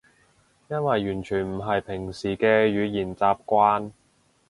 [0.67, 3.91] 因為完全唔係平時嘅語言習慣